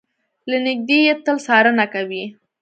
[0.49, 2.23] له نږدې يې تل څارنه کوي.